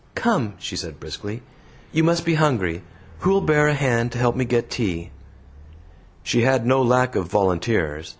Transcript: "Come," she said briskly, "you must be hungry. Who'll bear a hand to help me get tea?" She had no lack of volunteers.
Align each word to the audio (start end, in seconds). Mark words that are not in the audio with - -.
"Come," 0.15 0.55
she 0.57 0.75
said 0.75 0.99
briskly, 0.99 1.43
"you 1.91 2.03
must 2.03 2.25
be 2.25 2.33
hungry. 2.33 2.81
Who'll 3.19 3.39
bear 3.39 3.67
a 3.67 3.75
hand 3.75 4.11
to 4.13 4.17
help 4.17 4.35
me 4.35 4.45
get 4.45 4.71
tea?" 4.71 5.11
She 6.23 6.41
had 6.41 6.65
no 6.65 6.81
lack 6.81 7.15
of 7.15 7.27
volunteers. 7.27 8.09